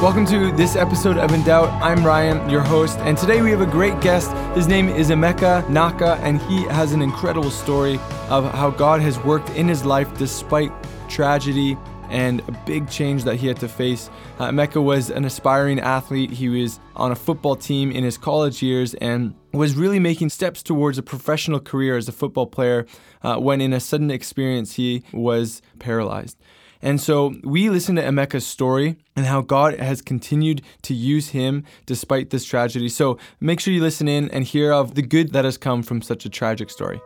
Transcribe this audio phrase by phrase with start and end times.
[0.00, 1.68] Welcome to this episode of In Doubt.
[1.82, 4.32] I'm Ryan, your host, and today we have a great guest.
[4.56, 7.96] His name is Emeka Nnaka, and he has an incredible story
[8.30, 10.72] of how God has worked in his life despite
[11.10, 11.76] tragedy
[12.08, 14.08] and a big change that he had to face.
[14.38, 16.30] Uh, Emeka was an aspiring athlete.
[16.30, 20.62] He was on a football team in his college years and was really making steps
[20.62, 22.86] towards a professional career as a football player
[23.22, 26.38] uh, when, in a sudden experience, he was paralyzed.
[26.82, 31.64] And so we listen to Emeka's story and how God has continued to use him
[31.84, 32.88] despite this tragedy.
[32.88, 36.00] So make sure you listen in and hear of the good that has come from
[36.00, 37.00] such a tragic story.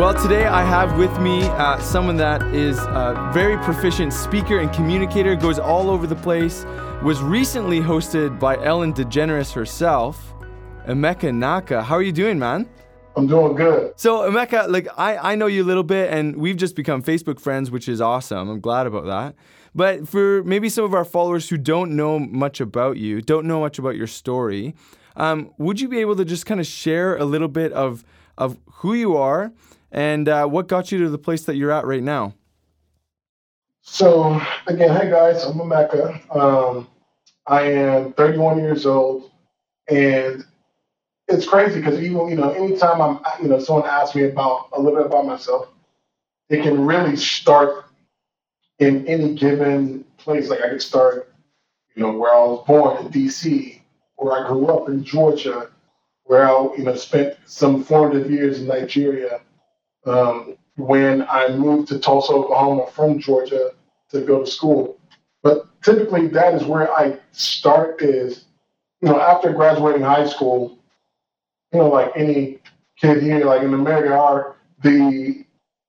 [0.00, 4.72] Well, today I have with me uh, someone that is a very proficient speaker and
[4.72, 6.64] communicator, goes all over the place,
[7.02, 10.32] was recently hosted by Ellen DeGeneres herself,
[10.86, 11.82] Emeka Nnaka.
[11.82, 12.66] How are you doing, man?
[13.16, 13.92] I'm doing good.
[13.96, 17.40] So, Emeka, like I, I know you a little bit, and we've just become Facebook
[17.40, 18.48] friends, which is awesome.
[18.48, 19.34] I'm glad about that.
[19.74, 23.60] But for maybe some of our followers who don't know much about you, don't know
[23.60, 24.74] much about your story,
[25.16, 28.04] um, would you be able to just kind of share a little bit of
[28.38, 29.52] of who you are
[29.92, 32.34] and uh, what got you to the place that you're at right now?
[33.82, 36.36] So, again, hey guys, I'm Emeka.
[36.36, 36.88] Um,
[37.46, 39.30] I am 31 years old,
[39.88, 40.44] and
[41.30, 44.80] it's crazy because even you know anytime I'm you know someone asks me about a
[44.80, 45.68] little bit about myself,
[46.48, 47.84] it can really start
[48.78, 50.48] in any given place.
[50.50, 51.32] Like I could start,
[51.94, 53.82] you know, where I was born in D.C.,
[54.16, 55.70] where I grew up in Georgia,
[56.24, 59.40] where I you know spent some formative years in Nigeria.
[60.06, 63.70] Um, when I moved to Tulsa, Oklahoma from Georgia
[64.10, 64.98] to go to school.
[65.42, 68.44] But typically that is where I start is,
[69.00, 70.79] you know, after graduating high school,
[71.72, 72.58] you know, like any
[73.00, 75.44] kid here, like in America, are the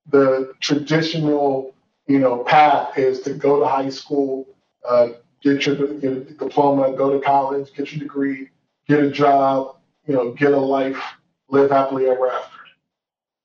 [0.08, 1.76] the traditional,
[2.08, 4.48] you know, path is to go to high school,
[4.88, 5.10] uh,
[5.42, 8.50] get your, get a diploma, go to college, get your degree,
[8.88, 9.78] get a job,
[10.08, 11.02] you know, get a life,
[11.50, 12.58] live happily ever after.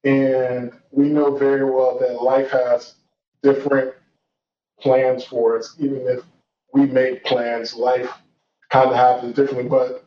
[0.04, 2.94] And we know very well that life has
[3.42, 3.94] different
[4.80, 6.20] plans for us, even if
[6.72, 8.10] we make plans, life
[8.70, 9.68] kind of happens differently.
[9.68, 10.05] But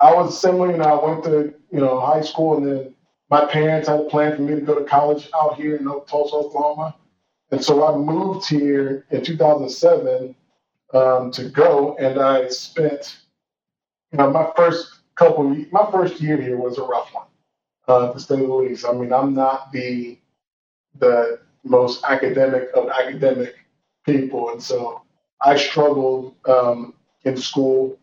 [0.00, 2.94] I was similar, you know, I went to, you know, high school and then
[3.30, 6.36] my parents had a plan for me to go to college out here in Tulsa,
[6.36, 6.96] Oklahoma.
[7.50, 10.34] And so I moved here in 2007
[10.94, 13.18] um, to go and I spent,
[14.12, 17.26] you know, my first couple, of, my first year here was a rough one,
[17.88, 18.86] uh, to say the least.
[18.86, 20.18] I mean, I'm not the,
[20.98, 23.56] the most academic of academic
[24.06, 24.50] people.
[24.50, 25.02] And so
[25.42, 26.94] I struggled um,
[27.24, 27.98] in school.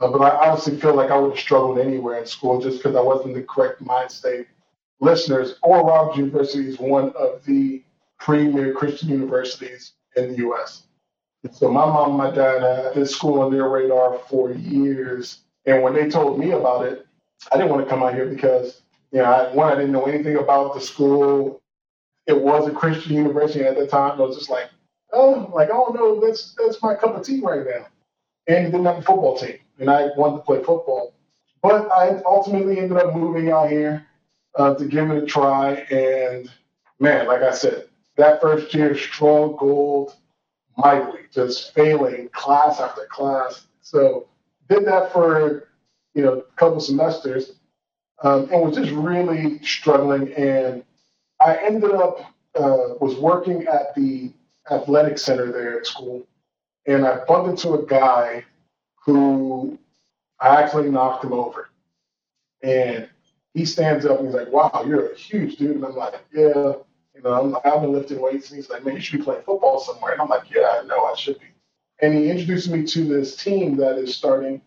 [0.00, 2.94] Uh, but I honestly feel like I would have struggled anywhere in school just because
[2.94, 4.46] I wasn't the correct mind state.
[5.00, 7.82] Listeners, Oral Roberts University is one of the
[8.18, 10.84] premier Christian universities in the U.S.
[11.42, 15.40] And so my mom and my dad had this school on their radar for years.
[15.66, 17.06] And when they told me about it,
[17.52, 18.82] I didn't want to come out here because,
[19.12, 21.60] you know, I, one, I didn't know anything about the school.
[22.26, 24.20] It was a Christian university at the time.
[24.20, 24.70] I was just like,
[25.12, 27.86] oh, like, I don't know, that's, that's my cup of tea right now.
[28.46, 31.14] And it didn't have a football team and I wanted to play football.
[31.62, 34.06] But I ultimately ended up moving out here
[34.56, 35.74] uh, to give it a try.
[35.90, 36.50] And
[37.00, 40.14] man, like I said, that first year struggled
[40.76, 43.66] mightily, just failing class after class.
[43.80, 44.28] So
[44.68, 45.68] did that for
[46.14, 47.52] you know a couple semesters,
[48.22, 50.32] um, and was just really struggling.
[50.34, 50.84] And
[51.40, 52.18] I ended up
[52.54, 54.32] uh, was working at the
[54.70, 56.26] athletic center there at school,
[56.86, 58.44] and I bumped into a guy
[59.12, 59.78] who
[60.40, 61.70] I actually knocked him over.
[62.62, 63.08] And
[63.54, 65.76] he stands up and he's like, wow, you're a huge dude.
[65.76, 66.74] And I'm like, yeah,
[67.14, 68.50] you know, i have been lifting weights.
[68.50, 70.12] And he's like, man, you should be playing football somewhere.
[70.12, 71.46] And I'm like, yeah, I know I should be.
[72.02, 74.60] And he introduced me to this team that is starting.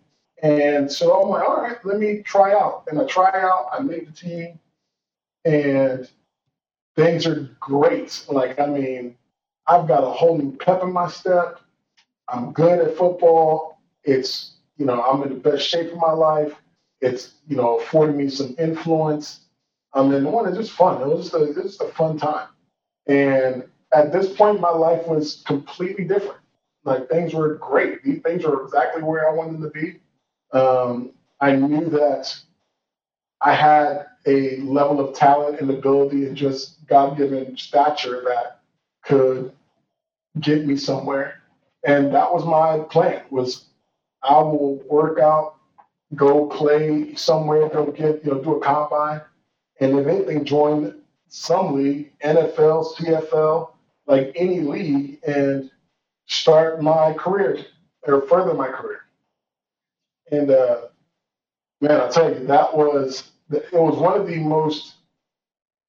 [0.43, 2.85] And so I'm like, all right, let me try out.
[2.89, 4.59] And I try out, I made the team,
[5.45, 6.09] and
[6.95, 8.25] things are great.
[8.29, 9.17] Like, I mean,
[9.67, 11.61] I've got a whole new pep in my step.
[12.29, 13.70] I'm good at football.
[14.03, 16.53] It's, you know, I'm in the best shape of my life.
[17.01, 19.42] It's, you know, affording me some influence.
[19.94, 21.01] Um, and one, it's just fun.
[21.01, 22.48] It was just a, it was just a fun time.
[23.07, 23.63] And
[23.94, 26.39] at this point, my life was completely different.
[26.83, 28.03] Like things were great.
[28.03, 30.00] These things were exactly where I wanted them to be.
[30.57, 32.36] Um, I knew that
[33.42, 38.59] I had a level of talent and ability and just God given stature that
[39.03, 39.51] could
[40.39, 41.42] get me somewhere.
[41.86, 43.65] And that was my plan was
[44.23, 45.56] I will work out,
[46.15, 49.21] go play somewhere, go get, you know, do a combine,
[49.79, 53.71] and anything, join some league, NFL, CFL,
[54.06, 55.71] like any league, and
[56.27, 57.65] start my career
[58.03, 59.01] or further my career.
[60.31, 60.81] And uh,
[61.81, 64.95] man, I'll tell you, that was it was one of the most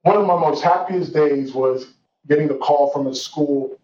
[0.03, 1.95] one of my most happiest days was
[2.29, 3.79] getting a call from a school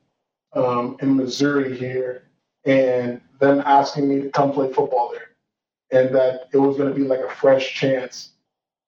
[0.52, 2.27] um, in Missouri here
[2.68, 5.30] and them asking me to come play football there.
[5.90, 8.32] And that it was going to be like a fresh chance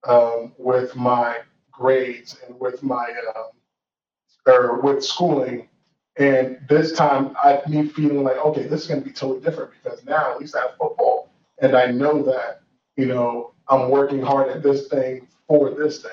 [0.06, 1.38] um, with my
[1.72, 3.50] grades and with my, um,
[4.46, 5.68] or with schooling.
[6.18, 9.70] And this time, I me feeling like, okay, this is going to be totally different
[9.82, 11.30] because now at least I have football,
[11.62, 12.60] and I know that
[12.96, 16.10] you know I'm working hard at this thing for this thing.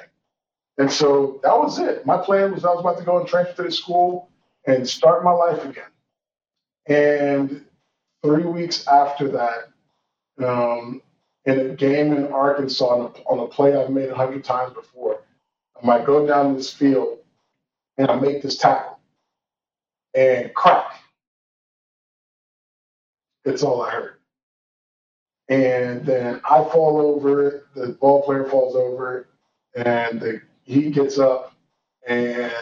[0.78, 2.06] And so that was it.
[2.06, 4.30] My plan was I was about to go and transfer to the school
[4.66, 5.92] and start my life again.
[6.88, 7.66] And
[8.24, 9.70] three weeks after that,
[10.46, 11.02] um,
[11.46, 14.74] in a game in Arkansas on a, on a play I've made a hundred times
[14.74, 15.22] before,
[15.82, 17.20] I might go down this field
[17.98, 19.00] and I make this tackle
[20.16, 20.94] and crack.
[23.46, 24.14] It's all I heard.
[25.50, 29.30] And then I fall over, the ball player falls over,
[29.76, 31.54] and the, he gets up,
[32.08, 32.54] and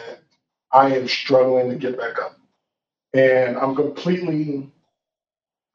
[0.72, 2.38] I am struggling to get back up.
[3.14, 4.70] And I'm completely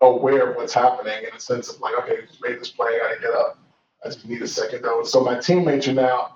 [0.02, 3.00] aware of what's happening in a sense of like, okay, just made this play, I
[3.00, 3.60] gotta get up.
[4.04, 5.04] I just need a second though.
[5.04, 6.36] So my teammates are now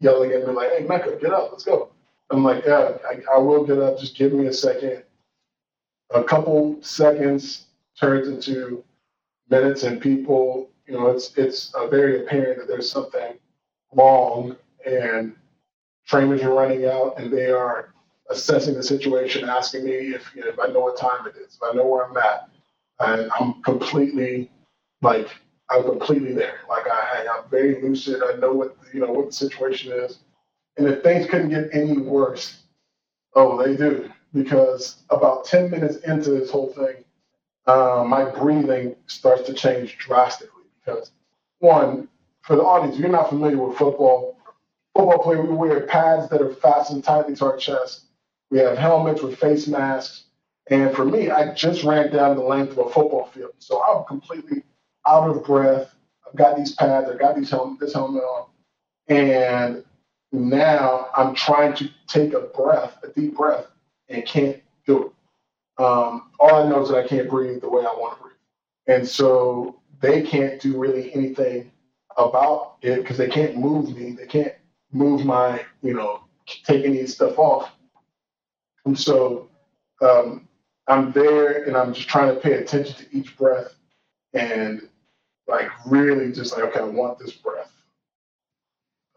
[0.00, 1.90] yelling at me like, hey, Mecca, get up, let's go.
[2.30, 5.04] I'm like, yeah, I, I will get up, just give me a second.
[6.14, 7.66] A couple seconds
[7.98, 8.84] turns into
[9.48, 13.38] minutes and people, you know, it's it's uh, very apparent that there's something
[13.92, 15.34] wrong and
[16.06, 17.94] trainers are running out and they are
[18.30, 21.54] assessing the situation, asking me if you know, if I know what time it is,
[21.54, 22.48] if I know where I'm at,
[23.00, 24.50] and I'm completely
[25.02, 25.28] like
[25.70, 26.60] I'm completely there.
[26.68, 28.22] Like I, I'm very lucid.
[28.22, 30.18] I know what you know what the situation is,
[30.76, 32.62] and if things couldn't get any worse,
[33.34, 34.10] oh, they do.
[34.34, 37.04] Because about ten minutes into this whole thing,
[37.66, 40.64] uh, my breathing starts to change drastically.
[40.84, 41.12] Because
[41.60, 42.08] one,
[42.42, 44.38] for the audience, if you're not familiar with football,
[44.94, 48.05] football player we wear pads that are fastened tightly to our chest.
[48.50, 50.24] We have helmets with face masks.
[50.68, 53.52] And for me, I just ran down the length of a football field.
[53.58, 54.62] So I'm completely
[55.06, 55.94] out of breath.
[56.26, 58.46] I've got these pads, I've got these helmet, this helmet on.
[59.08, 59.84] And
[60.32, 63.66] now I'm trying to take a breath, a deep breath,
[64.08, 65.82] and can't do it.
[65.82, 68.34] Um, all I know is that I can't breathe the way I want to breathe.
[68.86, 71.70] And so they can't do really anything
[72.16, 74.12] about it because they can't move me.
[74.12, 74.54] They can't
[74.92, 76.22] move my, you know,
[76.64, 77.70] take any stuff off.
[78.86, 79.48] And so
[80.00, 80.48] um,
[80.88, 83.74] I'm there and I'm just trying to pay attention to each breath
[84.32, 84.88] and
[85.46, 87.72] like really just like, okay, I want this breath.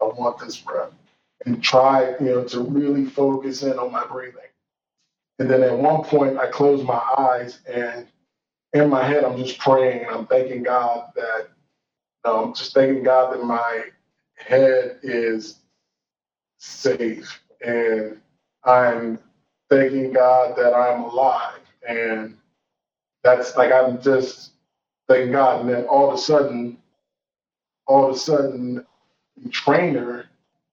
[0.02, 0.92] I want this breath.
[1.46, 4.42] And try, you know, to really focus in on my breathing.
[5.38, 8.06] And then at one point I close my eyes and
[8.74, 11.48] in my head I'm just praying and I'm thanking God that
[12.24, 13.84] know, I'm just thanking God that my
[14.36, 15.56] head is
[16.58, 18.20] safe and
[18.64, 19.18] I'm
[19.70, 21.60] thanking God that I'm alive.
[21.88, 22.36] And
[23.24, 24.52] that's like I'm just
[25.08, 25.62] thanking God.
[25.62, 26.78] And then all of a sudden,
[27.86, 28.84] all of a sudden,
[29.42, 30.26] the trainer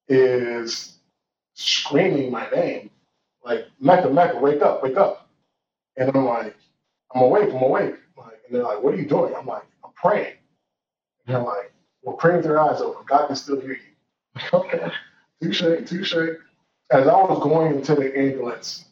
[0.07, 0.97] is
[1.55, 2.89] screaming my name,
[3.43, 5.29] like Mecca, Mecca, wake up, wake up.
[5.97, 6.55] And I'm like,
[7.13, 7.95] I'm awake, I'm awake.
[8.17, 9.33] Like, and they're like, what are you doing?
[9.35, 10.35] I'm like, I'm praying.
[11.25, 11.71] And they're like,
[12.03, 13.03] well, pray with your eyes open.
[13.07, 14.41] God can still hear you.
[14.53, 14.91] okay,
[15.41, 16.15] touche, touche.
[16.91, 18.85] As I was going into the ambulance,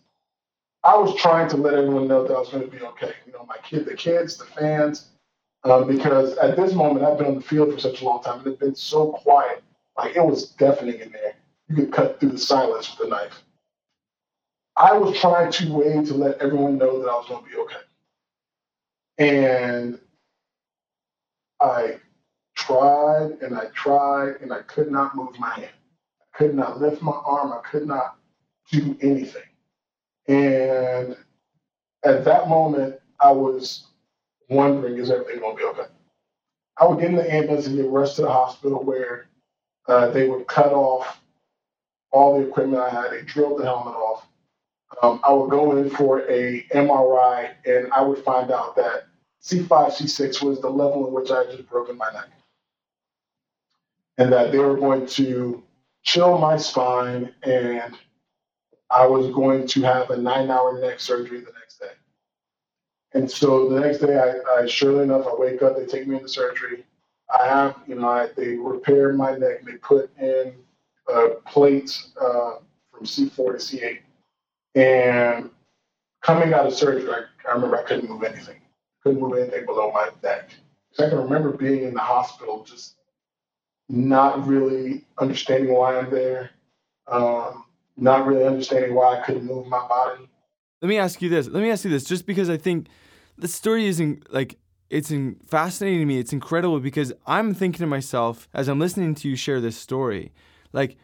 [0.85, 3.13] I was trying to let everyone know that I was going to be okay.
[3.25, 5.07] You know, my kid, the kids, the fans,
[5.63, 8.39] um, because at this moment I've been on the field for such a long time
[8.39, 9.63] and it's been so quiet.
[9.97, 11.33] Like it was deafening in there.
[11.69, 13.41] You could cut through the silence with a knife.
[14.77, 17.57] I was trying to wait to let everyone know that I was going to be
[17.57, 17.75] okay.
[19.17, 19.99] And
[21.61, 21.95] I
[22.55, 25.71] tried and I tried and I could not move my hand.
[26.21, 27.53] I could not lift my arm.
[27.53, 28.17] I could not
[28.71, 29.41] do anything.
[30.27, 31.17] And
[32.05, 33.87] at that moment, I was
[34.49, 35.89] wondering, is everything going to be okay?
[36.79, 39.27] I would get in the ambulance and get rushed to the hospital where
[39.87, 41.21] uh, they would cut off
[42.11, 43.11] all the equipment I had.
[43.11, 44.27] They drilled the helmet off.
[45.03, 49.05] Um, I would go in for a MRI and I would find out that
[49.43, 52.27] C5, C6 was the level in which I had just broken my neck.
[54.17, 55.63] and that they were going to
[56.03, 57.97] chill my spine and
[58.89, 61.91] I was going to have a nine hour neck surgery the next day.
[63.13, 66.15] And so the next day, I, I surely enough, I wake up, they take me
[66.15, 66.85] into surgery.
[67.37, 70.53] I have, you know, I, they repair my neck, they put in
[71.11, 72.55] uh, plates uh,
[72.91, 73.99] from C4 to C8.
[74.75, 75.49] And
[76.21, 78.59] coming out of surgery, I, I remember I couldn't move anything.
[79.01, 80.49] Couldn't move anything below my neck.
[80.99, 82.95] I can remember being in the hospital, just
[83.89, 86.51] not really understanding why I'm there,
[87.07, 87.64] um,
[87.97, 90.27] not really understanding why I couldn't move my body.
[90.81, 91.47] Let me ask you this.
[91.47, 92.87] Let me ask you this, just because I think
[93.37, 94.57] the story isn't like
[94.89, 96.19] it's in, fascinating to me.
[96.19, 100.31] It's incredible because I'm thinking to myself as I'm listening to you share this story,
[100.73, 100.97] like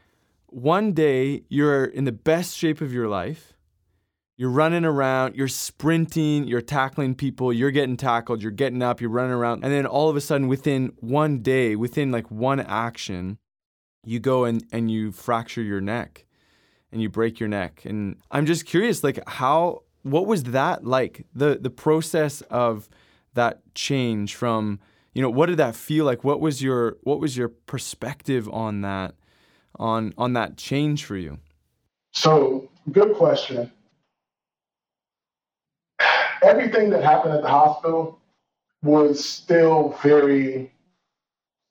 [0.47, 3.53] one day you're in the best shape of your life.
[4.37, 9.11] You're running around, you're sprinting, you're tackling people, you're getting tackled, you're getting up, you're
[9.11, 9.63] running around.
[9.63, 13.37] And then all of a sudden, within one day, within like one action,
[14.03, 16.25] you go and, and you fracture your neck
[16.91, 17.83] and you break your neck.
[17.85, 21.25] And I'm just curious, like, how, what was that like?
[21.33, 22.89] The, the process of
[23.33, 24.79] that change from,
[25.13, 26.23] you know, what did that feel like?
[26.23, 29.15] What was your, what was your perspective on that,
[29.77, 31.39] on, on that change for you?
[32.13, 33.71] So, good question
[36.43, 38.19] everything that happened at the hospital
[38.83, 40.71] was still very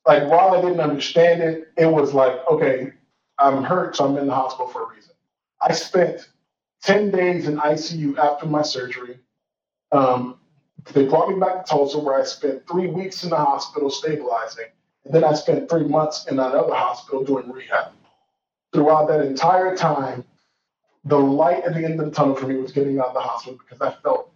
[0.07, 2.93] like while I didn't understand it, it was like, okay,
[3.41, 5.13] I'm hurt, so I'm in the hospital for a reason.
[5.61, 6.29] I spent
[6.83, 9.19] 10 days in ICU after my surgery.
[9.93, 10.39] Um,
[10.93, 14.67] they brought me back to Tulsa where I spent three weeks in the hospital stabilizing.
[15.05, 17.93] And then I spent three months in another hospital doing rehab.
[18.73, 20.25] Throughout that entire time,
[21.05, 23.21] the light at the end of the tunnel for me was getting out of the
[23.21, 24.33] hospital because I felt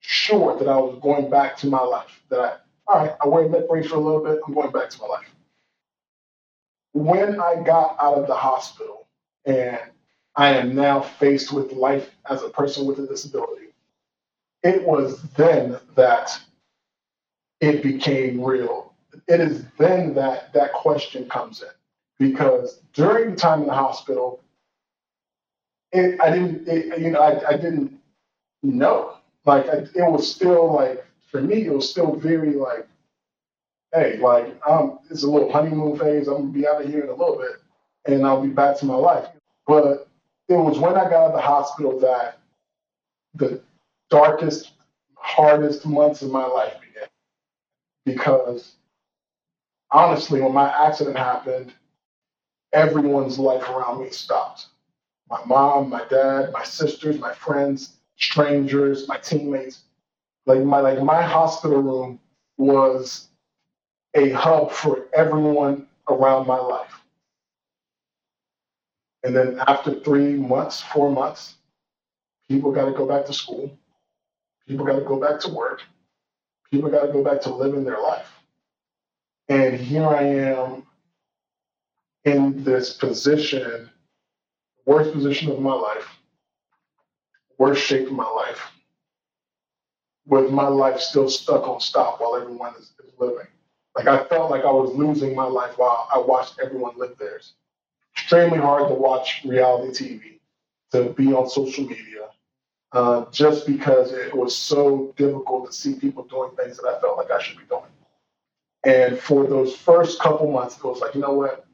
[0.00, 2.22] sure that I was going back to my life.
[2.28, 4.90] That I, all right, I wear that brace for a little bit, I'm going back
[4.90, 5.26] to my life.
[7.04, 9.06] When I got out of the hospital
[9.44, 9.78] and
[10.36, 13.74] I am now faced with life as a person with a disability,
[14.62, 16.38] it was then that
[17.60, 18.94] it became real.
[19.26, 21.68] It is then that that question comes in
[22.18, 24.40] because during the time in the hospital,
[25.92, 27.98] it, I didn't, it, you know, I, I didn't
[28.62, 32.86] know like it was still like for me, it was still very like,
[33.92, 36.28] hey, like um, it's a little honeymoon phase.
[36.28, 38.86] I'm gonna be out of here in a little bit, and I'll be back to
[38.86, 39.28] my life.
[39.66, 40.08] But
[40.48, 42.38] it was when I got out of the hospital that
[43.34, 43.60] the
[44.10, 44.72] darkest,
[45.16, 47.08] hardest months of my life began.
[48.04, 48.76] Because
[49.90, 51.72] honestly, when my accident happened,
[52.72, 54.66] everyone's life around me stopped.
[55.30, 59.82] My mom, my dad, my sisters, my friends, strangers, my teammates.
[60.46, 62.18] Like my like my hospital room
[62.56, 63.27] was
[64.14, 67.00] a hub for everyone around my life.
[69.22, 71.56] And then after three months, four months,
[72.48, 73.76] people got to go back to school.
[74.66, 75.82] People got to go back to work.
[76.70, 78.30] People got to go back to living their life.
[79.48, 80.86] And here I am
[82.24, 83.88] in this position,
[84.84, 86.06] worst position of my life,
[87.56, 88.60] worst shape of my life,
[90.26, 93.46] with my life still stuck on stop while everyone is, is living.
[93.98, 97.54] Like I felt like I was losing my life while I watched everyone live theirs.
[98.16, 100.38] Extremely hard to watch reality TV,
[100.92, 102.28] to be on social media,
[102.92, 107.16] uh, just because it was so difficult to see people doing things that I felt
[107.16, 107.82] like I should be doing.
[108.84, 111.66] And for those first couple months, it was like, you know what?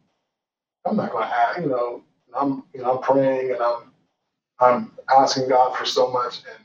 [0.86, 2.02] I'm not going to, you know,
[2.34, 3.92] I'm, you know, I'm praying and I'm
[4.60, 6.64] I'm asking God for so much, and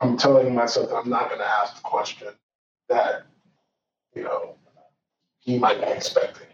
[0.00, 2.28] I'm telling myself that I'm not going to ask the question
[2.88, 3.24] that,
[4.14, 4.56] you know,
[5.40, 6.48] He might be expecting.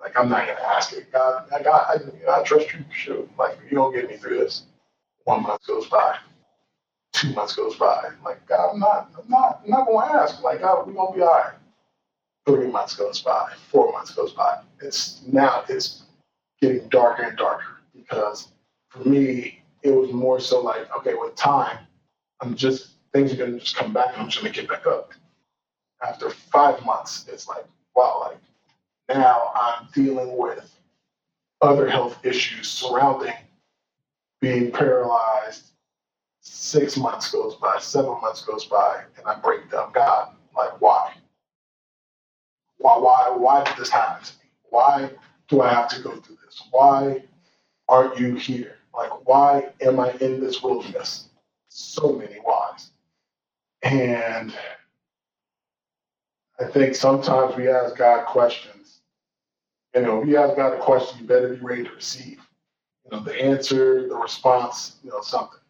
[0.00, 1.12] Like I'm not to ask it.
[1.12, 2.84] God, I I, you know, I trust you.
[2.92, 4.64] Shoot, like you don't get me through this.
[5.24, 6.16] One month goes by,
[7.12, 8.10] two months goes by.
[8.24, 10.42] Like God, I'm not, I'm not, I'm not to ask.
[10.42, 11.54] Like God, we're gonna be all right.
[12.46, 14.60] Three months goes by, four months goes by.
[14.80, 16.04] It's now it's
[16.60, 18.48] getting darker and darker because
[18.90, 21.78] for me, it was more so like, okay, with time,
[22.40, 25.12] I'm just things are gonna just come back and I'm just gonna get back up.
[26.02, 28.38] After five months, it's like, wow, like
[29.16, 30.78] now I'm dealing with
[31.62, 33.32] other health issues surrounding
[34.40, 35.70] being paralyzed.
[36.40, 39.90] Six months goes by, seven months goes by, and I break down.
[39.92, 41.12] God, like why?
[42.78, 44.50] Why, why, why did this happen to me?
[44.70, 45.10] Why
[45.48, 46.62] do I have to go through this?
[46.70, 47.22] Why
[47.88, 48.76] aren't you here?
[48.94, 51.28] Like, why am I in this wilderness?
[51.68, 52.90] So many whys.
[53.82, 54.54] And
[56.60, 58.94] I think sometimes we ask God questions
[59.96, 62.40] You know, if you ask God a question, you better be ready to receive.
[63.04, 65.60] You know, the answer, the response, you know, something.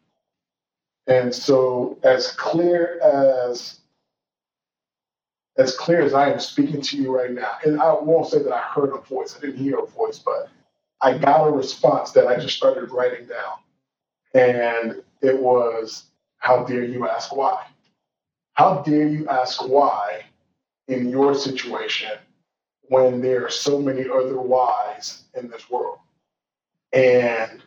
[1.09, 3.81] And so, as clear as
[5.59, 8.53] as clear as I am speaking to you right now, and I won't say that
[8.53, 10.51] I heard a voice, I didn't hear a voice, but
[11.03, 13.59] I got a response that I just started writing down.
[14.35, 16.07] And it was,
[16.39, 17.67] How dare you ask why?
[18.55, 20.26] How dare you ask why
[20.89, 22.13] in your situation
[22.89, 25.99] when there are so many other whys in this world?
[26.93, 27.63] And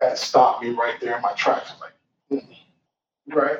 [0.00, 1.70] that stopped me right there in my tracks.
[1.70, 3.38] I was like, mm-hmm.
[3.38, 3.58] right.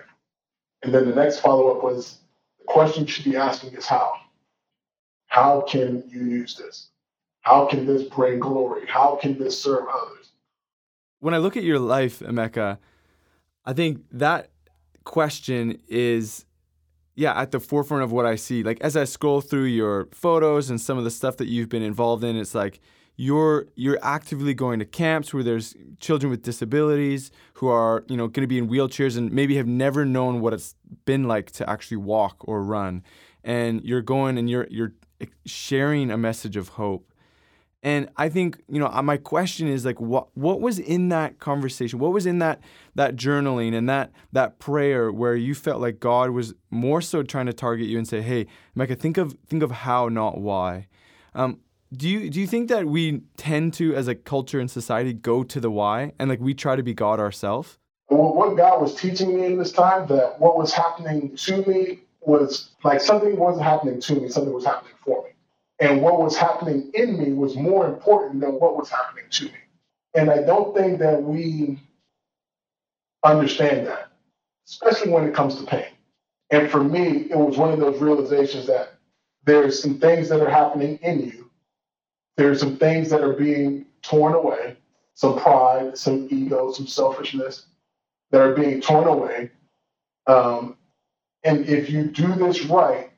[0.83, 2.19] And then the next follow up was
[2.59, 4.12] the question you should be asking is how?
[5.26, 6.88] How can you use this?
[7.43, 8.87] How can this bring glory?
[8.87, 10.33] How can this serve others?
[11.21, 12.79] When I look at your life, Emeka,
[13.64, 14.50] I think that
[15.05, 16.45] question is
[17.21, 18.62] yeah at the forefront of what i see.
[18.62, 21.83] Like as i scroll through your photos and some of the stuff that you've been
[21.83, 22.81] involved in it's like
[23.17, 28.27] you're you're actively going to camps where there's children with disabilities who are you know
[28.27, 30.75] going to be in wheelchairs and maybe have never known what it's
[31.05, 33.03] been like to actually walk or run.
[33.45, 34.95] And you're going and you're you're
[35.45, 37.10] sharing a message of hope
[37.82, 41.38] and I think, you know, uh, my question is like what what was in that
[41.38, 41.99] conversation?
[41.99, 42.60] What was in that
[42.94, 47.46] that journaling and that that prayer where you felt like God was more so trying
[47.46, 50.88] to target you and say, "Hey, Micah, think of think of how, not why."
[51.34, 51.60] Um,
[51.92, 55.42] do you do you think that we tend to, as a culture and society, go
[55.42, 57.78] to the why and like we try to be God ourselves?
[58.10, 62.00] Well, what God was teaching me in this time that what was happening to me
[62.20, 65.29] was like something wasn't happening to me, something was happening for me.
[65.80, 69.58] And what was happening in me was more important than what was happening to me.
[70.14, 71.78] And I don't think that we
[73.25, 74.12] understand that,
[74.68, 75.92] especially when it comes to pain.
[76.50, 78.94] And for me, it was one of those realizations that
[79.44, 81.50] there's some things that are happening in you.
[82.37, 84.76] There's some things that are being torn away,
[85.14, 87.66] some pride, some ego, some selfishness
[88.30, 89.50] that are being torn away.
[90.26, 90.76] Um,
[91.45, 93.10] and if you do this right,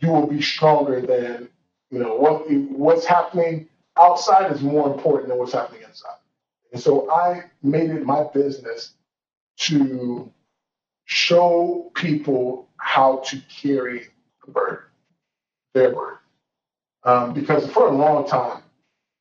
[0.00, 1.48] you will be stronger than
[1.90, 6.16] you know what what's happening outside is more important than what's happening inside.
[6.72, 8.92] And so I made it my business
[9.58, 10.32] to
[11.04, 14.06] show people how to carry
[14.44, 14.84] the burden,
[15.74, 16.18] their burden.
[17.02, 18.62] Um, because for a long time,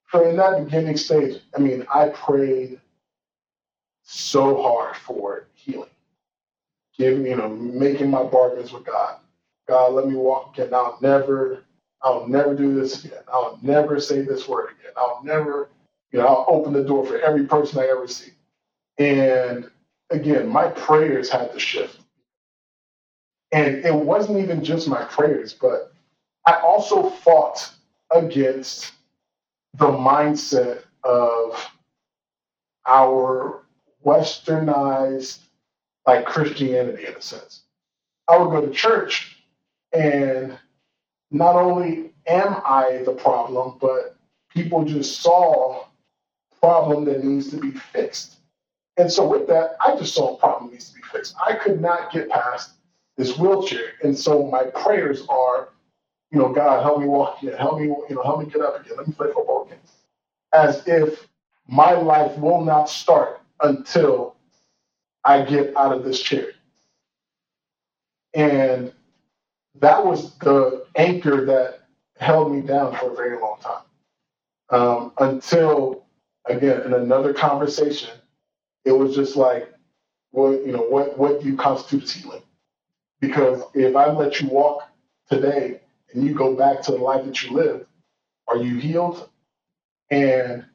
[0.05, 2.79] for in that beginning stage, I mean, I prayed
[4.03, 5.89] so hard for healing,
[6.97, 9.17] giving, you know, making my bargains with God.
[9.69, 10.73] God, let me walk again.
[10.73, 11.63] I'll never,
[12.01, 13.21] I'll never do this again.
[13.31, 14.93] I'll never say this word again.
[14.97, 15.69] I'll never,
[16.11, 18.31] you know, I'll open the door for every person I ever see.
[18.97, 19.69] And
[20.09, 21.99] again, my prayers had to shift.
[23.51, 25.93] And it wasn't even just my prayers, but
[26.47, 27.71] I also fought
[28.11, 28.93] against
[29.75, 31.71] the mindset of
[32.87, 33.63] our
[34.05, 35.39] westernized
[36.07, 37.63] like Christianity in a sense.
[38.27, 39.38] I would go to church
[39.93, 40.57] and
[41.31, 44.15] not only am I the problem, but
[44.49, 48.37] people just saw a problem that needs to be fixed.
[48.97, 51.35] And so with that, I just saw a problem needs to be fixed.
[51.45, 52.71] I could not get past
[53.17, 53.93] this wheelchair.
[54.03, 55.69] And so my prayers are,
[56.31, 58.79] you know, God, help me walk again, help me, you know, help me get up
[58.79, 59.79] again, let me play football again.
[60.53, 61.27] As if
[61.67, 64.35] my life will not start until
[65.23, 66.47] I get out of this chair.
[68.33, 68.93] And
[69.81, 71.81] that was the anchor that
[72.17, 73.83] held me down for a very long time.
[74.71, 76.05] Um, until
[76.45, 78.11] again in another conversation,
[78.85, 79.73] it was just like,
[80.31, 82.43] well, you know, what what do you constitute as healing?
[83.21, 84.89] Because if I let you walk
[85.29, 85.81] today
[86.13, 87.85] and you go back to the life that you lived,
[88.47, 89.29] are you healed?
[90.11, 90.65] And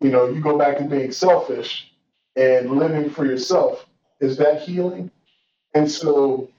[0.00, 1.92] you know, you go back to being selfish
[2.36, 3.86] and living for yourself.
[4.20, 5.10] Is that healing?
[5.74, 6.50] And so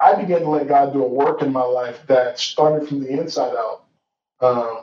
[0.00, 3.10] I began to let God do a work in my life that started from the
[3.10, 3.84] inside out.
[4.40, 4.80] Um,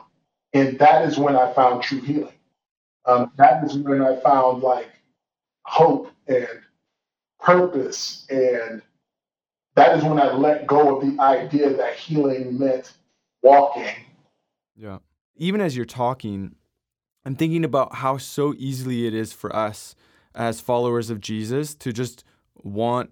[0.52, 2.32] and that is when I found true healing.
[3.04, 4.88] Um, that is when I found like
[5.62, 6.46] hope and
[7.40, 8.26] purpose.
[8.30, 8.82] And
[9.74, 12.92] that is when I let go of the idea that healing meant
[13.42, 13.94] walking.
[14.76, 14.98] Yeah.
[15.36, 16.54] Even as you're talking,
[17.24, 19.94] I'm thinking about how so easily it is for us
[20.34, 22.24] as followers of Jesus to just
[22.62, 23.10] want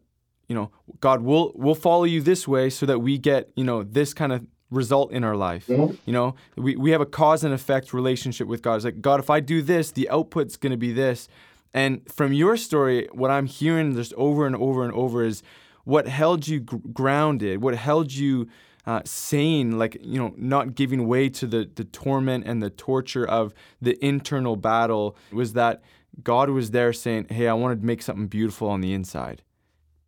[0.48, 3.82] you know, God will will follow you this way so that we get, you know,
[3.82, 5.66] this kind of result in our life.
[5.66, 5.94] Mm-hmm.
[6.06, 8.76] You know, we, we have a cause and effect relationship with God.
[8.76, 11.28] It's like, God, if I do this, the output's going to be this.
[11.72, 15.42] And from your story, what I'm hearing just over and over and over is
[15.84, 18.48] what held you gr- grounded, what held you
[18.86, 23.26] uh, saying, like, you know, not giving way to the, the torment and the torture
[23.26, 25.82] of the internal battle was that
[26.22, 29.42] God was there saying, Hey, I want to make something beautiful on the inside.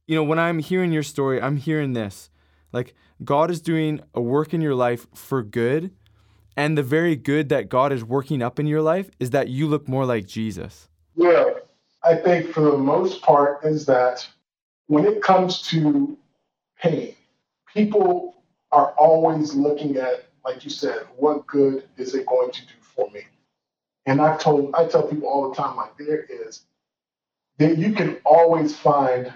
[0.09, 2.31] You know, when I'm hearing your story, I'm hearing this
[2.73, 2.95] like,
[3.25, 5.91] God is doing a work in your life for good.
[6.57, 9.69] And the very good that God is working up in your life is that you
[9.69, 10.89] look more like Jesus.
[11.15, 11.45] Yeah,
[12.03, 14.27] I think for the most part is that
[14.87, 16.17] when it comes to
[16.81, 17.15] pain,
[17.73, 18.43] people
[18.73, 23.11] are always looking at, like you said, what good is it going to do for
[23.11, 23.21] me?
[24.07, 26.63] And I've told I tell people all the time, like there is
[27.59, 29.33] that you can always find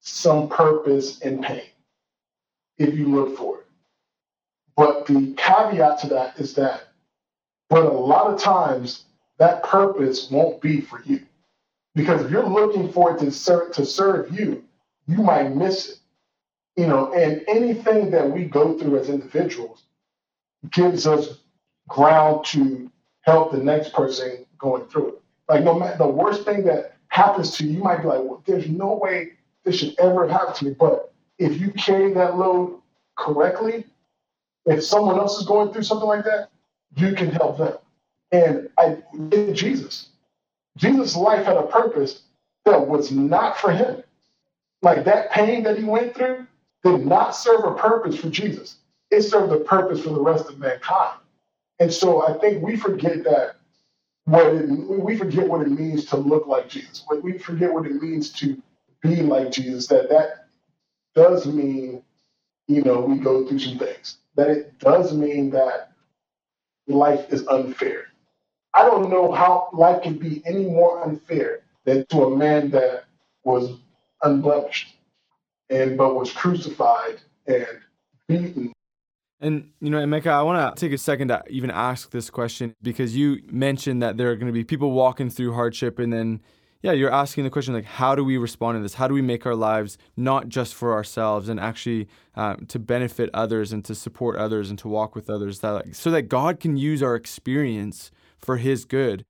[0.00, 1.62] some purpose in pain
[2.78, 3.66] if you look for it.
[4.76, 6.88] But the caveat to that is that,
[7.68, 9.04] but a lot of times
[9.38, 11.22] that purpose won't be for you.
[11.94, 14.64] Because if you're looking for it to serve, to serve you,
[15.08, 15.98] you might miss it.
[16.76, 19.82] You know, and anything that we go through as individuals
[20.70, 21.40] gives us
[21.88, 22.90] ground to
[23.22, 25.22] help the next person going through it.
[25.48, 28.42] Like no matter the worst thing that happens to you, you might be like, well,
[28.46, 29.32] there's no way
[29.64, 30.70] this should ever happen to me.
[30.78, 32.80] But if you carry that load
[33.16, 33.84] correctly,
[34.66, 36.50] if someone else is going through something like that,
[36.96, 37.74] you can help them.
[38.32, 38.98] And I
[39.52, 40.08] Jesus.
[40.76, 42.22] Jesus' life had a purpose
[42.64, 44.02] that was not for him.
[44.82, 46.46] Like that pain that he went through
[46.84, 48.76] did not serve a purpose for Jesus.
[49.10, 51.18] It served a purpose for the rest of mankind.
[51.80, 53.56] And so I think we forget that
[54.24, 57.04] what it, we forget what it means to look like Jesus.
[57.22, 58.60] We forget what it means to
[59.02, 59.86] be like Jesus.
[59.88, 60.48] That that
[61.14, 62.02] does mean,
[62.66, 64.18] you know, we go through some things.
[64.36, 65.92] That it does mean that
[66.86, 68.06] life is unfair.
[68.74, 73.04] I don't know how life can be any more unfair than to a man that
[73.44, 73.78] was
[74.22, 74.94] unblemished
[75.70, 77.66] and but was crucified and
[78.28, 78.72] beaten.
[79.40, 82.74] And you know, Emeka, I want to take a second to even ask this question
[82.82, 86.40] because you mentioned that there are going to be people walking through hardship, and then
[86.82, 88.94] yeah, you're asking the question like, how do we respond to this?
[88.94, 93.30] How do we make our lives not just for ourselves and actually uh, to benefit
[93.34, 96.60] others and to support others and to walk with others, that like, so that God
[96.60, 99.24] can use our experience for His good.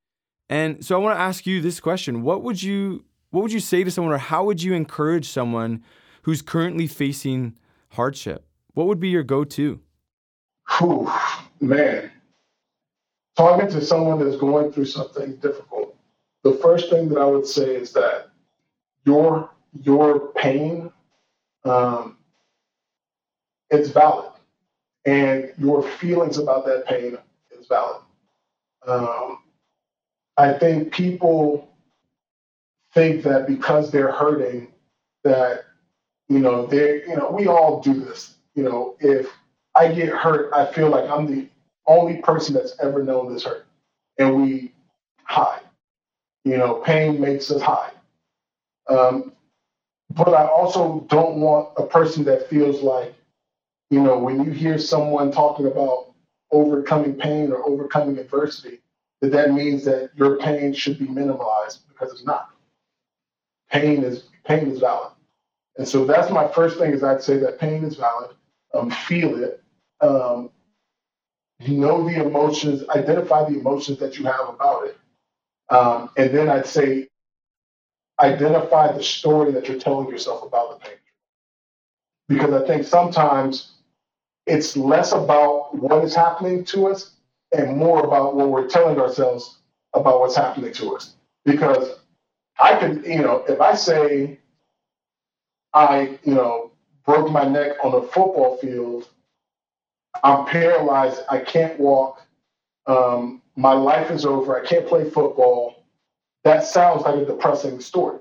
[0.51, 3.61] And so I want to ask you this question: What would you what would you
[3.61, 5.83] say to someone, or how would you encourage someone
[6.23, 7.57] who's currently facing
[7.91, 8.45] hardship?
[8.75, 9.81] What would be your go-to?
[10.79, 11.11] Whew,
[11.61, 12.11] man,
[13.37, 15.78] talking to someone that's going through something difficult,
[16.45, 18.29] the first thing that I would say is that
[19.05, 19.51] your
[19.83, 20.91] your pain,
[21.65, 22.17] um,
[23.71, 24.33] it's valid,
[25.05, 27.19] and your feelings about that pain
[27.59, 28.03] is valid.
[28.87, 29.39] Um,
[30.37, 31.69] I think people
[32.95, 34.69] think that because they're hurting,
[35.25, 35.65] that
[36.29, 38.35] you know they you know we all do this.
[38.55, 39.29] You know, if
[39.75, 41.49] I get hurt, I feel like I'm the
[41.87, 43.67] only person that's ever known this hurt,
[44.19, 44.73] and we
[45.25, 45.68] hide.
[46.49, 47.93] You know, pain makes us hide.
[48.89, 49.33] Um,
[50.11, 53.15] but I also don't want a person that feels like,
[53.91, 56.15] you know, when you hear someone talking about
[56.51, 58.81] overcoming pain or overcoming adversity,
[59.21, 62.51] that that means that your pain should be minimalized because it's not.
[63.71, 65.13] Pain is pain is valid,
[65.77, 66.93] and so that's my first thing.
[66.93, 68.31] Is I'd say that pain is valid.
[68.73, 69.63] Um, feel it.
[70.01, 70.51] Um,
[71.67, 72.89] know the emotions.
[72.89, 74.97] Identify the emotions that you have about it,
[75.71, 77.09] um, and then I'd say
[78.21, 80.99] identify the story that you're telling yourself about the pain.
[82.29, 83.73] Because I think sometimes
[84.47, 87.13] it's less about what is happening to us
[87.57, 89.59] and more about what we're telling ourselves
[89.95, 91.15] about what's happening to us.
[91.45, 92.01] Because
[92.59, 94.39] I can, you know, if I say
[95.75, 96.73] I, you know,
[97.07, 99.09] broke my neck on a football field,
[100.23, 102.23] I'm paralyzed, I can't walk,
[102.89, 105.85] um, my life is over, I can't play football,
[106.45, 108.19] that sounds like a depressing story.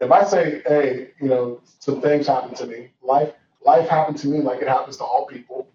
[0.00, 3.32] If I say, hey, you know, some things happened to me, life
[3.64, 5.68] life happened to me like it happens to all people.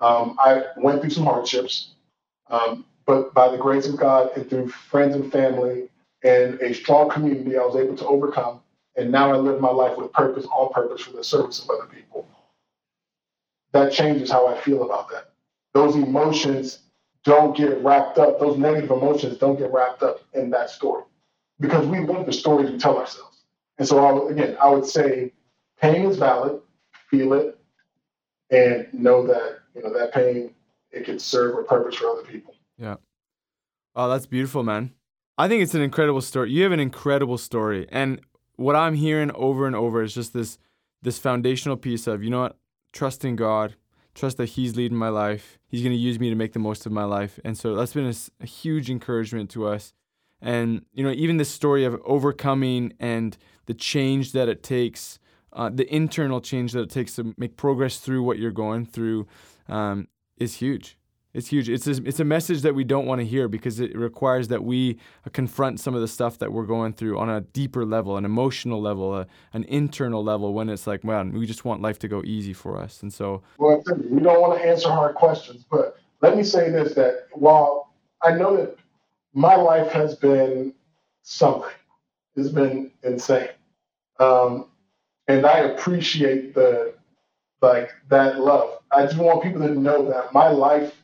[0.00, 1.94] Um, I went through some hardships.
[2.48, 5.88] Um, but by the grace of God and through friends and family
[6.24, 8.60] and a strong community, I was able to overcome.
[8.96, 11.86] And now I live my life with purpose, on purpose for the service of other
[11.86, 12.28] people.
[13.72, 15.30] That changes how I feel about that.
[15.72, 16.80] Those emotions
[17.24, 21.04] don't get wrapped up, those negative emotions don't get wrapped up in that story
[21.60, 23.42] because we live the stories we tell ourselves.
[23.78, 25.32] And so, I, again, I would say
[25.80, 26.60] pain is valid,
[27.10, 27.58] feel it,
[28.50, 30.54] and know that you know that pain
[30.90, 32.54] it could serve a purpose for other people.
[32.78, 32.96] Yeah.
[33.94, 34.92] Oh, that's beautiful, man.
[35.36, 36.50] I think it's an incredible story.
[36.50, 37.86] You have an incredible story.
[37.90, 38.20] And
[38.56, 40.58] what I'm hearing over and over is just this
[41.02, 42.56] this foundational piece of, you know what,
[42.92, 43.76] trusting God,
[44.18, 45.58] trust that He's leading my life.
[45.68, 47.38] He's going to use me to make the most of my life.
[47.44, 49.92] And so that's been a, a huge encouragement to us.
[50.40, 55.18] And, you know, even the story of overcoming and the change that it takes,
[55.52, 59.26] uh, the internal change that it takes to make progress through what you're going through
[59.68, 60.97] um, is huge.
[61.34, 61.68] It's huge.
[61.68, 64.64] It's a, it's a message that we don't want to hear because it requires that
[64.64, 64.98] we
[65.32, 68.80] confront some of the stuff that we're going through on a deeper level, an emotional
[68.80, 70.54] level, a, an internal level.
[70.54, 73.42] When it's like, man, we just want life to go easy for us, and so.
[73.58, 77.92] Well, we don't want to answer hard questions, but let me say this: that while
[78.22, 78.78] I know that
[79.34, 80.72] my life has been
[81.22, 81.70] something,
[82.36, 83.50] it's been insane,
[84.18, 84.70] um,
[85.28, 86.94] and I appreciate the
[87.60, 88.78] like that love.
[88.90, 90.94] I just want people to know that my life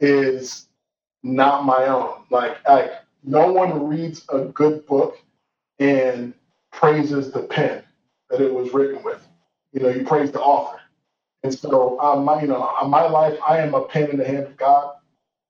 [0.00, 0.68] is
[1.22, 2.24] not my own.
[2.30, 2.92] Like, like
[3.24, 5.18] no one reads a good book
[5.78, 6.34] and
[6.72, 7.84] praises the pen
[8.30, 9.26] that it was written with.
[9.72, 10.80] You know, you praise the author.
[11.44, 14.44] And so, um, my, you know, my life, I am a pen in the hand
[14.46, 14.94] of God,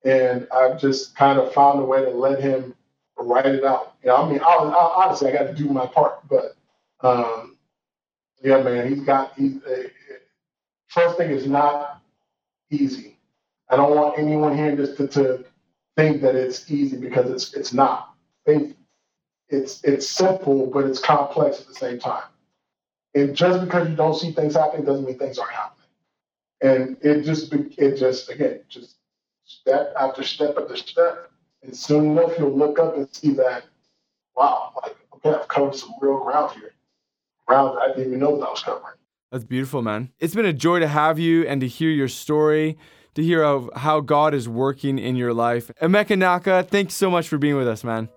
[0.05, 2.75] and I've just kind of found a way to let Him
[3.19, 3.95] write it out.
[4.03, 6.57] You know, I mean, I, I, honestly, I got to do my part, but
[7.03, 7.57] um,
[8.43, 9.35] yeah, man, he's got.
[9.37, 9.85] He's uh,
[10.89, 12.03] first thing is not
[12.71, 13.16] easy
[13.69, 15.45] I don't want anyone here just to, to
[15.97, 18.15] think that it's easy because it's it's not.
[19.49, 22.25] It's it's simple, but it's complex at the same time.
[23.15, 25.87] And just because you don't see things happening doesn't mean things aren't happening.
[26.61, 28.97] And it just it just again just
[29.45, 31.31] step after step after step,
[31.63, 33.65] and soon enough you'll look up and see that
[34.37, 36.73] wow, like okay, I've covered some real ground here,
[37.47, 38.95] ground I didn't even know that I was covering.
[39.33, 40.13] That's beautiful, man.
[40.19, 42.79] It's been a joy to have you and to hear your story
[43.17, 45.71] to hear of how God is working in your life.
[45.83, 48.09] Emeka Nnaka, thanks so much for being with us, man.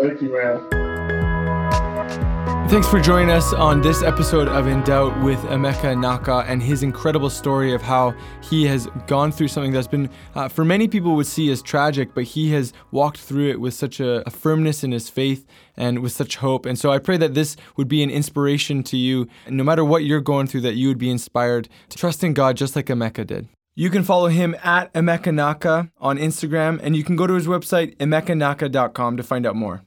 [0.00, 0.86] Thank you, man.
[2.68, 6.82] Thanks for joining us on this episode of In Doubt with Emeka Nnaka and his
[6.82, 11.14] incredible story of how he has gone through something that's been, uh, for many people,
[11.14, 14.82] would see as tragic, but he has walked through it with such a, a, firmness
[14.82, 16.66] in his faith and with such hope.
[16.66, 20.04] And so I pray that this would be an inspiration to you, no matter what
[20.04, 23.24] you're going through, that you would be inspired to trust in God just like Emeka
[23.24, 23.48] did.
[23.78, 27.94] You can follow him at Emekanaka on Instagram, and you can go to his website,
[27.98, 29.82] emekannaka.com, to find out more.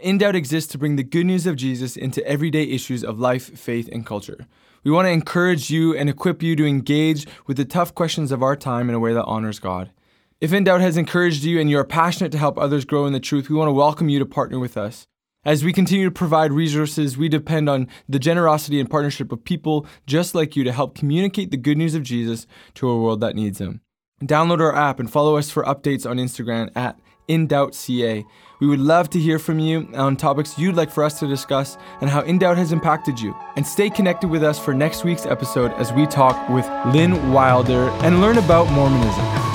[0.00, 3.56] In Doubt exists to bring the good news of Jesus into everyday issues of life,
[3.56, 4.48] faith, and culture.
[4.82, 8.42] We want to encourage you and equip you to engage with the tough questions of
[8.42, 9.92] our time in a way that honors God.
[10.40, 13.12] If In Doubt has encouraged you and you are passionate to help others grow in
[13.12, 15.06] the truth, we want to welcome you to partner with us.
[15.48, 19.86] As we continue to provide resources, we depend on the generosity and partnership of people
[20.06, 23.34] just like you to help communicate the good news of Jesus to a world that
[23.34, 23.80] needs him.
[24.22, 28.26] Download our app and follow us for updates on Instagram at InDoubtCA.
[28.60, 31.78] We would love to hear from you on topics you'd like for us to discuss
[32.02, 33.34] and how In Doubt has impacted you.
[33.56, 37.88] And stay connected with us for next week's episode as we talk with Lynn Wilder
[38.02, 39.48] and learn about Mormonism.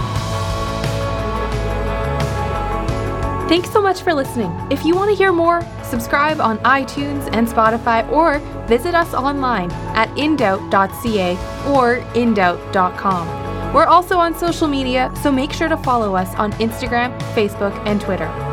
[3.54, 4.52] Thanks so much for listening.
[4.72, 5.62] If you want to hear more,
[5.94, 11.34] subscribe on iTunes and Spotify or visit us online at indoubt.ca
[11.72, 13.74] or indoubt.com.
[13.76, 18.02] We're also on social media, so make sure to follow us on Instagram, Facebook, and
[18.02, 18.53] Twitter.